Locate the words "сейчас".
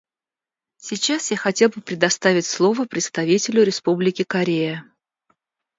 0.77-1.29